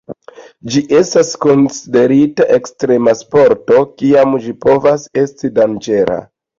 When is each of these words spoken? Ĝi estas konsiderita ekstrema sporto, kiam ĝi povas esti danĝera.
Ĝi 0.75 0.81
estas 0.99 1.29
konsiderita 1.45 2.49
ekstrema 2.57 3.15
sporto, 3.23 3.87
kiam 4.03 4.37
ĝi 4.49 4.59
povas 4.69 5.09
esti 5.27 5.57
danĝera. 5.63 6.23